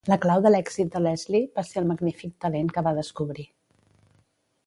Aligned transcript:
La 0.11 0.15
clau 0.21 0.39
de 0.43 0.51
l'èxit 0.51 0.87
de 0.95 1.01
Leslie 1.07 1.49
va 1.59 1.65
ser 1.67 1.77
el 1.81 1.85
magnífic 1.91 2.33
talent 2.47 2.73
que 2.77 2.85
va 2.89 2.95
descobrir. 3.01 3.49